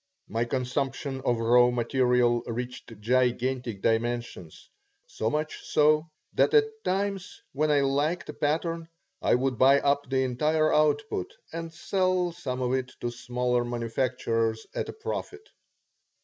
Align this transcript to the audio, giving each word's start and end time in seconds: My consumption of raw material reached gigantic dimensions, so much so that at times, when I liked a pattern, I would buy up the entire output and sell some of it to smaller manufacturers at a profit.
My 0.27 0.45
consumption 0.45 1.21
of 1.25 1.37
raw 1.37 1.69
material 1.69 2.41
reached 2.47 2.99
gigantic 3.01 3.83
dimensions, 3.83 4.67
so 5.05 5.29
much 5.29 5.61
so 5.63 6.09
that 6.33 6.55
at 6.55 6.83
times, 6.83 7.39
when 7.53 7.69
I 7.69 7.81
liked 7.81 8.27
a 8.27 8.33
pattern, 8.33 8.89
I 9.21 9.35
would 9.35 9.59
buy 9.59 9.79
up 9.79 10.09
the 10.09 10.23
entire 10.23 10.73
output 10.73 11.31
and 11.53 11.71
sell 11.71 12.31
some 12.31 12.63
of 12.63 12.73
it 12.73 12.93
to 13.01 13.11
smaller 13.11 13.63
manufacturers 13.63 14.65
at 14.73 14.89
a 14.89 14.93
profit. 14.93 15.47